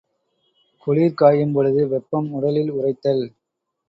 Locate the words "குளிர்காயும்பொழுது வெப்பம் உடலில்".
0.87-2.71